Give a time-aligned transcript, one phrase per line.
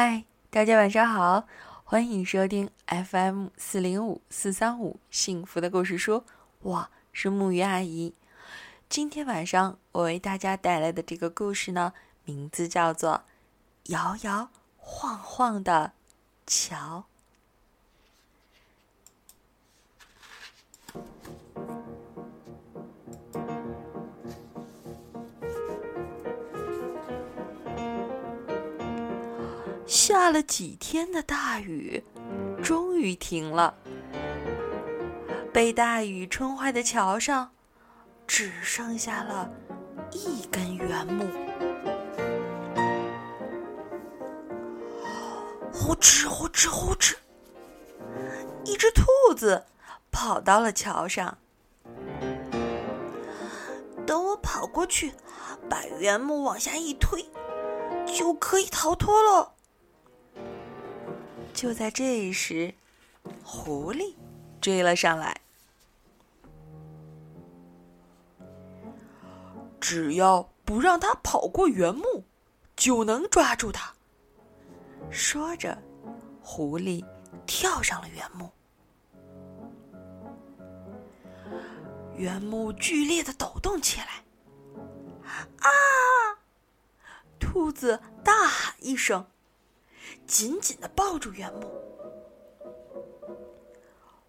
[0.00, 1.48] 嗨，大家晚上好，
[1.82, 6.22] 欢迎收听 FM 四零五四三五幸福的故事书，
[6.60, 8.14] 我是木鱼阿姨。
[8.88, 11.92] 今天晚上我为大家带来的这个故事呢，
[12.24, 13.22] 名字叫做
[13.92, 15.90] 《摇摇晃晃的
[16.46, 17.06] 桥》。
[30.08, 32.02] 下了几天的大雨，
[32.62, 33.74] 终于停了。
[35.52, 37.50] 被大雨冲坏的桥上，
[38.26, 39.50] 只剩下了
[40.10, 41.26] 一根原木。
[45.70, 47.14] 呼哧呼哧呼哧，
[48.64, 49.66] 一只兔子
[50.10, 51.36] 跑到了桥上。
[54.06, 55.12] 等我跑过去，
[55.68, 57.28] 把原木往下一推，
[58.06, 59.52] 就可以逃脱了。
[61.58, 62.72] 就在这时，
[63.42, 64.14] 狐狸
[64.60, 65.40] 追了上来。
[69.80, 72.22] 只要不让它跑过原木，
[72.76, 73.92] 就能抓住它。
[75.10, 75.76] 说着，
[76.40, 77.04] 狐狸
[77.44, 78.52] 跳上了原木。
[82.14, 84.22] 原木剧烈的抖动起来。
[85.58, 85.66] 啊！
[87.40, 89.26] 兔子大喊一声。
[90.28, 91.66] 紧紧的抱住原木，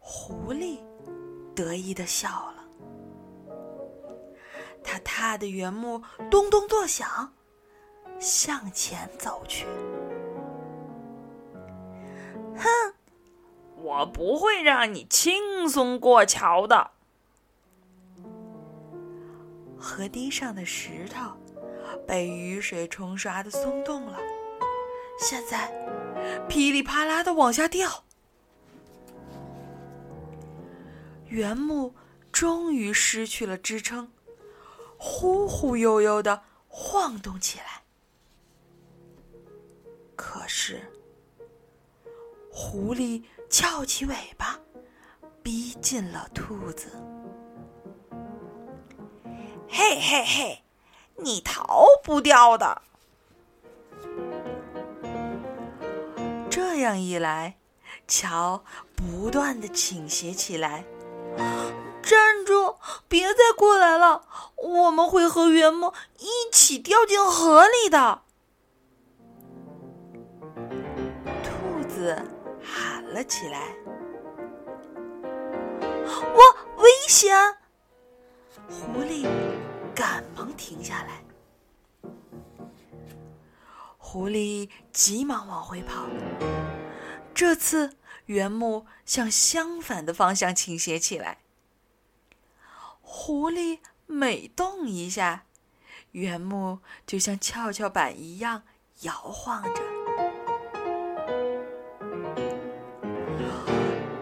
[0.00, 0.80] 狐狸
[1.54, 2.64] 得意的笑了。
[4.82, 7.32] 他踏的原木咚咚作响，
[8.18, 9.66] 向前走去。
[12.56, 12.94] 哼，
[13.76, 16.90] 我不会让你轻松过桥的。
[19.78, 21.36] 河堤上的石头
[22.04, 24.18] 被雨水冲刷的松动了。
[25.18, 25.70] 现在，
[26.48, 28.04] 噼里啪啦的往下掉，
[31.26, 31.94] 原木
[32.30, 34.10] 终于失去了支撑，
[34.98, 37.82] 忽忽悠悠的晃动起来。
[40.14, 40.82] 可是，
[42.52, 44.58] 狐狸翘起尾巴，
[45.42, 46.88] 逼近了兔子。
[49.68, 50.62] 嘿嘿嘿，
[51.16, 52.82] 你逃不掉的。
[56.84, 57.56] 这样一来，
[58.06, 58.62] 桥
[58.94, 60.84] 不断的倾斜起来。
[62.02, 62.76] 站住！
[63.08, 68.20] 别再过来了，我们会和圆木一起掉进河里的。
[71.42, 72.22] 兔子
[72.62, 73.74] 喊了起来
[76.12, 77.34] ：“我危险！”
[78.68, 79.26] 狐狸
[79.94, 80.22] 赶
[84.14, 86.06] 狐狸急忙往回跑，
[87.34, 91.38] 这次原木向相反的方向倾斜起来。
[93.00, 95.46] 狐狸每动一下，
[96.12, 98.62] 原木就像跷跷板一样
[99.00, 99.82] 摇晃着。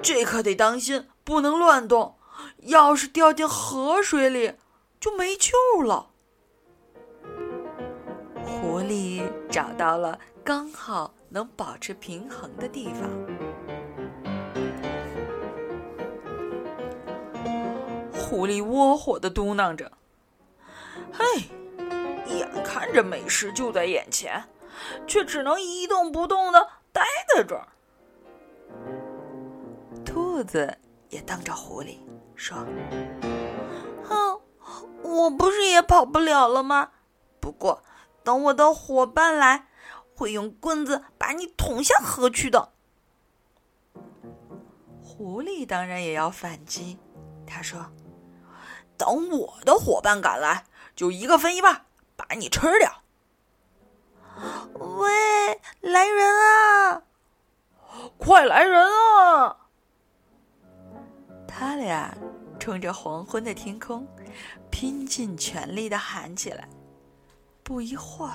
[0.00, 2.16] 这可得当心，不能乱动，
[2.58, 4.54] 要是掉进河水里，
[5.00, 6.09] 就没救了。
[8.90, 13.08] 狐狸找到了刚好能保持平衡的地方。
[18.12, 19.92] 狐狸窝火的嘟囔着
[21.14, 21.24] ：“嘿，
[22.26, 24.42] 眼看着美食就在眼前，
[25.06, 27.68] 却只能一动不动的待在这儿。”
[30.04, 30.76] 兔子
[31.10, 31.98] 也瞪着狐狸
[32.34, 32.58] 说
[34.02, 34.40] ：“哼，
[35.04, 36.90] 我不是也跑不了了吗？
[37.38, 37.80] 不过……”
[38.30, 39.66] 等我的伙伴来，
[40.14, 42.72] 会用棍子把你捅下河去的。
[45.02, 46.96] 狐狸当然也要反击，
[47.44, 47.90] 他说
[48.96, 50.64] ：“等我的伙伴赶来，
[50.94, 53.02] 就一个分一半，把你吃掉。”
[54.78, 57.02] 喂，来人啊！
[58.16, 59.56] 快来人啊！
[61.48, 62.16] 他俩
[62.60, 64.06] 冲着黄昏的天空，
[64.70, 66.68] 拼尽全力的喊起来。
[67.70, 68.34] 不一会儿，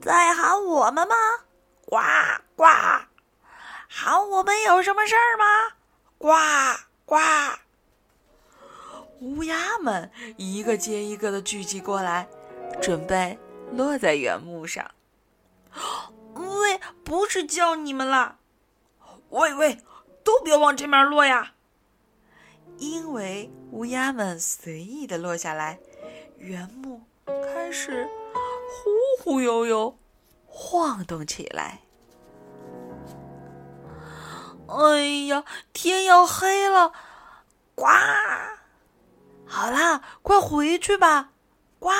[0.00, 1.14] 在喊我们吗？
[1.84, 1.98] 呱
[2.56, 2.64] 呱！
[3.86, 5.44] 喊我们有什么事儿吗？
[6.16, 6.28] 呱
[7.04, 7.18] 呱！
[9.20, 12.26] 乌鸦们一个接一个的聚集过来，
[12.80, 13.38] 准备
[13.72, 14.90] 落在原木上。
[16.36, 18.38] 喂，不是叫你们啦！
[19.28, 19.78] 喂喂，
[20.24, 21.52] 都别往这面落呀！
[22.78, 25.78] 因为乌鸦们随意的落下来。
[26.40, 28.08] 原木开始
[28.66, 28.90] 忽
[29.22, 29.94] 忽悠悠
[30.46, 31.82] 晃动起来。
[34.66, 35.44] 哎呀，
[35.74, 36.92] 天要黑了！
[37.74, 37.84] 呱！
[39.44, 41.32] 好啦，快回去吧！
[41.78, 41.90] 呱！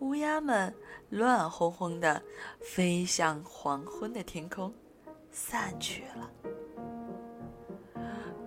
[0.00, 0.74] 乌鸦们
[1.08, 2.20] 乱哄哄的
[2.60, 4.74] 飞向黄昏的天空，
[5.30, 6.28] 散去了。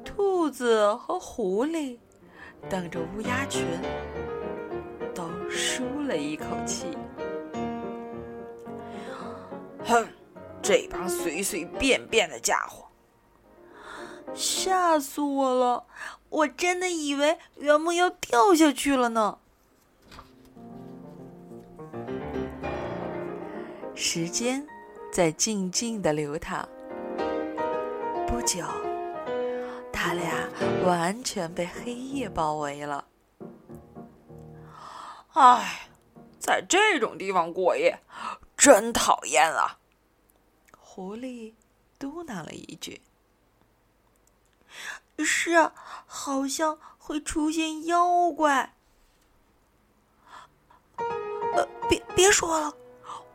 [0.03, 1.97] 兔子和狐狸
[2.69, 3.65] 瞪着乌鸦群，
[5.13, 6.97] 都舒了一口气。
[9.85, 10.07] 哼！
[10.65, 12.85] 这帮随随便便的家伙，
[14.33, 15.83] 吓死我了！
[16.29, 19.37] 我真的以为圆木要掉下去了呢。
[23.93, 24.65] 时间
[25.11, 26.65] 在静静的流淌，
[28.25, 28.63] 不久，
[29.91, 30.32] 他俩
[30.85, 33.05] 完全被黑夜包围了。
[35.33, 35.89] 唉，
[36.39, 37.99] 在这种地方过夜，
[38.55, 39.79] 真讨厌啊！
[40.77, 41.53] 狐狸
[41.97, 43.01] 嘟囔了一句
[45.17, 45.73] ：“是啊，
[46.05, 48.75] 好像会出现妖怪。”
[51.55, 52.75] 呃，别别说了，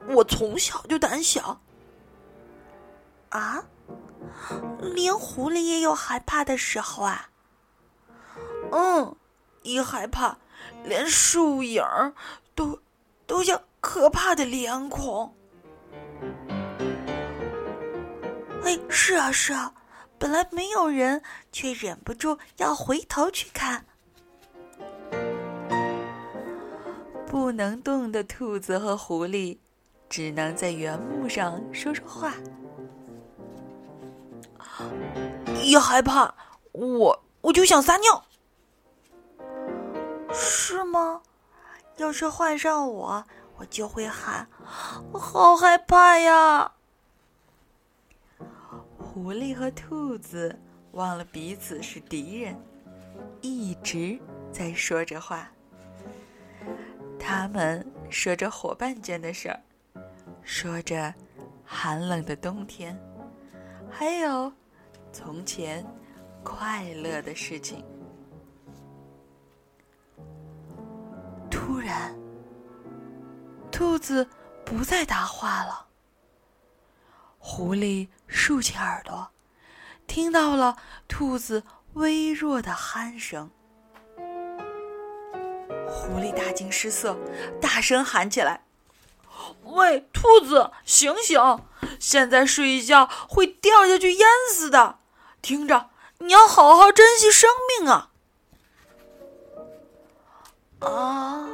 [0.07, 1.61] 我从小就胆小。
[3.31, 3.65] 啊，
[4.81, 7.31] 连狐狸也有害怕的时候啊？
[8.73, 9.17] 嗯，
[9.63, 10.39] 一害怕，
[10.85, 11.83] 连树影
[12.55, 12.81] 都
[13.27, 15.35] 都像可怕的脸孔。
[18.65, 19.73] 哎，是啊，是啊，
[20.19, 23.87] 本来没有人，却忍不住要回头去看。
[27.27, 29.59] 不能动的兔子和狐狸，
[30.09, 32.35] 只能在原木上说说话。
[35.63, 36.35] 一害怕，
[36.73, 38.25] 我我就想撒尿。
[40.33, 41.23] 是吗？
[41.97, 43.25] 要是换上我，
[43.57, 44.49] 我就会喊
[45.11, 46.73] ：“我好害怕呀！”
[48.97, 50.57] 狐狸和兔子
[50.93, 52.57] 忘了彼此是敌人，
[53.41, 54.17] 一直
[54.53, 55.51] 在说着话。
[57.19, 59.61] 他们说着伙伴间的事儿，
[60.43, 61.13] 说着
[61.65, 62.97] 寒冷的冬天，
[63.91, 64.53] 还有
[65.21, 65.85] 从前
[66.45, 67.85] 快乐的事情。
[71.51, 72.17] 突然，
[73.73, 74.25] 兔子
[74.65, 75.87] 不再答话了。
[77.37, 79.29] 狐狸竖起耳朵，
[80.07, 80.77] 听到了
[81.09, 83.51] 兔子微弱的鼾声。
[85.89, 87.19] 狐狸大惊失色，
[87.61, 88.65] 大声喊起来
[89.67, 91.41] ：“喂，兔子，醒醒！
[91.99, 94.25] 现在睡一觉会掉下去淹
[94.55, 95.01] 死的。
[95.49, 97.49] 听着，你要好好珍惜生
[97.81, 98.11] 命啊！”
[100.81, 101.49] 啊，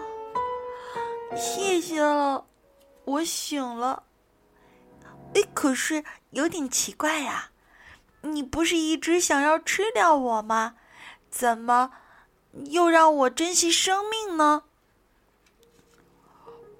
[1.36, 2.44] 谢谢了，
[3.04, 4.02] 我醒了。
[5.34, 7.50] 哎，可是有点奇怪呀，
[8.22, 10.74] 你不是一直想要吃掉我吗？
[11.30, 11.92] 怎么
[12.50, 14.64] 又让我珍惜生命呢？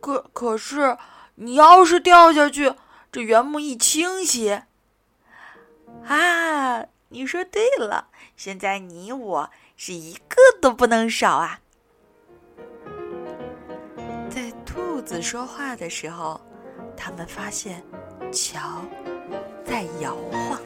[0.01, 0.99] 可可是，
[1.37, 2.75] 你要是掉下去，
[3.13, 4.67] 这原木一倾斜。
[6.07, 11.61] 啊，你说对了，现在你我是一个都不能少啊！
[14.29, 16.41] 在兔子说话的时候，
[16.97, 17.81] 他们发现。
[18.33, 18.85] 桥
[19.65, 20.61] 在摇晃，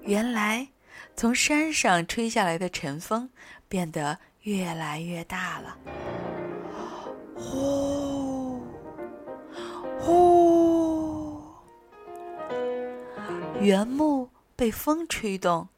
[0.00, 0.66] 原来
[1.14, 3.28] 从山上吹下来的晨风
[3.68, 5.76] 变得越来越大了。
[7.36, 8.62] 呼
[9.98, 10.39] 呼，
[13.60, 15.68] 原木被风吹动，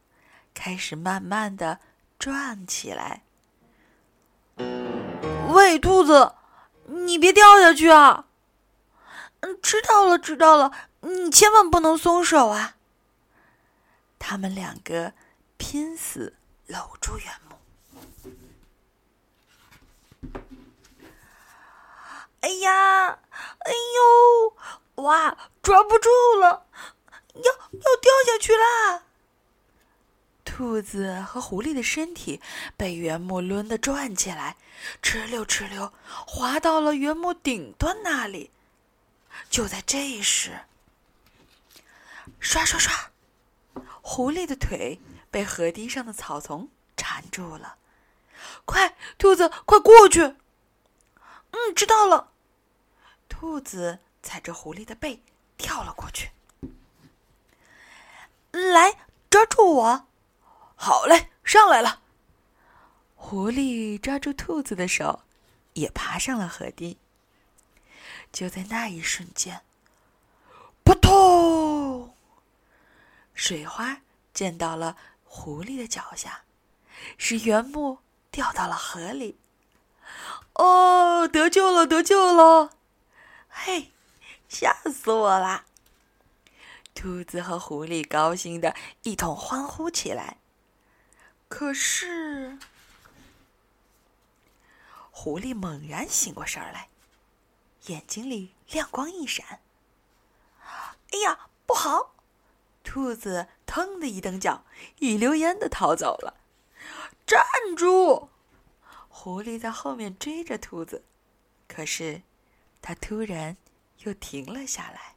[0.54, 1.80] 开始慢慢的
[2.16, 3.24] 转起来。
[5.48, 6.36] 喂，兔子！
[6.86, 8.26] 你别掉下去啊！
[9.40, 10.70] 嗯，知道了，知道了，
[11.00, 12.76] 你千万不能松手啊！
[14.18, 15.12] 他们两个
[15.56, 16.36] 拼死
[16.66, 17.56] 搂住原木。
[22.42, 23.18] 哎呀，
[23.58, 26.08] 哎呦，哇，抓不住
[26.40, 26.66] 了，
[27.34, 29.04] 要要掉下去啦！
[30.44, 32.40] 兔子和狐狸的身体
[32.76, 34.56] 被原木抡得转起来，
[35.00, 35.92] 哧溜哧溜，
[36.26, 38.50] 滑到了原木顶端那里。
[39.48, 40.66] 就在这时，
[42.38, 43.10] 刷刷刷，
[44.02, 47.78] 狐狸的腿被河堤上的草丛缠住了。
[48.66, 50.20] 快，兔子，快过去！
[51.52, 52.32] 嗯，知道了。
[53.28, 55.22] 兔子踩着狐狸的背
[55.56, 56.30] 跳了过去。
[58.52, 58.98] 来，
[59.30, 60.06] 抓住我！
[60.76, 62.02] 好嘞，上来了。
[63.16, 65.22] 狐狸抓住兔子的手，
[65.72, 66.98] 也爬上了河堤。
[68.30, 69.62] 就在那一瞬间，
[70.84, 72.14] 扑通！
[73.34, 74.02] 水花
[74.34, 76.42] 溅到了狐狸的脚下，
[77.16, 77.98] 使原木
[78.30, 79.38] 掉到了河里。
[80.54, 82.70] 哦，得救了，得救了！
[83.48, 83.92] 嘿，
[84.48, 85.64] 吓死我啦！
[86.94, 90.38] 兔子和狐狸高兴的一同欢呼起来。
[91.48, 92.58] 可是，
[95.10, 96.88] 狐狸猛然醒过神来，
[97.86, 99.60] 眼睛里亮光一闪。
[101.12, 102.14] 哎呀，不好！
[102.84, 104.64] 兔子腾的一蹬脚，
[104.98, 106.40] 一溜烟的逃走了。
[107.26, 107.44] 站
[107.76, 108.28] 住！
[109.08, 111.04] 狐狸在后面追着兔子，
[111.68, 112.22] 可是，
[112.80, 113.56] 它突然
[113.98, 115.11] 又停了下来。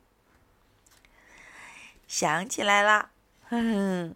[2.18, 3.10] 想起来了，
[3.50, 4.16] 哼哼，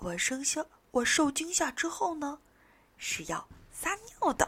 [0.00, 2.38] 我生下我受惊吓之后呢，
[2.98, 4.46] 是要撒尿的。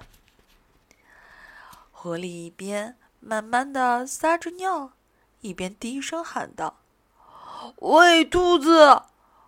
[1.90, 4.92] 狐狸一边慢慢的撒着尿，
[5.40, 6.80] 一边低声喊道
[7.80, 9.04] ：“喂，兔子，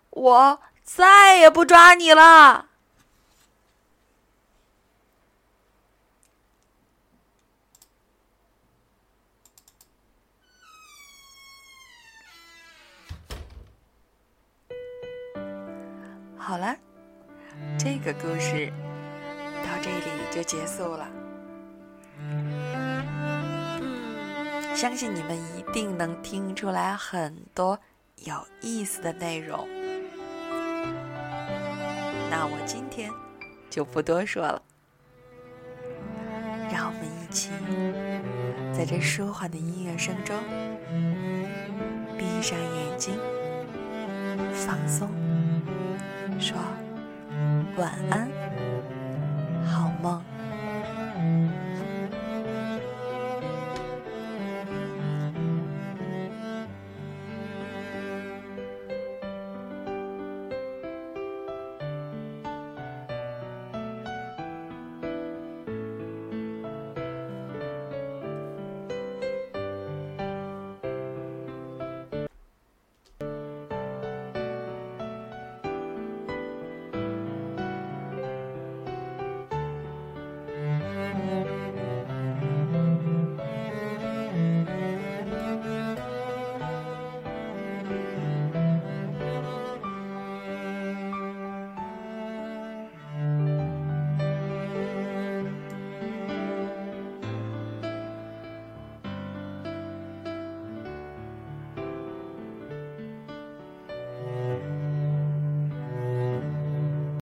[0.08, 2.70] 我再也不抓你了。”
[16.46, 16.76] 好了，
[17.78, 18.70] 这个故事
[19.62, 21.08] 到这里就结束了。
[24.74, 27.78] 相信你们一定能听出来很多
[28.26, 29.66] 有意思的内容。
[32.30, 33.10] 那我今天
[33.70, 34.62] 就不多说了，
[36.70, 37.48] 让我们一起
[38.76, 40.36] 在这舒缓的音乐声中
[42.18, 43.18] 闭上眼睛，
[44.52, 45.23] 放松。
[46.40, 46.56] 说
[47.76, 48.28] 晚安
[49.66, 50.33] 好梦。